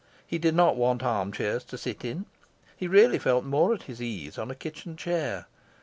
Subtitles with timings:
[0.25, 2.25] He did not want arm chairs to sit in;
[2.75, 5.45] he really felt more at his ease on a kitchen chair.